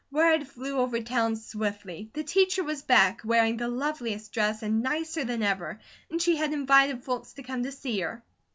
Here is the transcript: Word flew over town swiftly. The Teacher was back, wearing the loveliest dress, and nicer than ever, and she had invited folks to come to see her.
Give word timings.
Word 0.11 0.47
flew 0.47 0.79
over 0.79 0.99
town 0.99 1.35
swiftly. 1.35 2.09
The 2.13 2.23
Teacher 2.23 2.63
was 2.63 2.81
back, 2.81 3.21
wearing 3.23 3.57
the 3.57 3.67
loveliest 3.67 4.31
dress, 4.33 4.63
and 4.63 4.81
nicer 4.81 5.23
than 5.23 5.43
ever, 5.43 5.79
and 6.09 6.19
she 6.19 6.37
had 6.37 6.53
invited 6.53 7.03
folks 7.03 7.33
to 7.33 7.43
come 7.43 7.61
to 7.61 7.71
see 7.71 7.99
her. 7.99 8.23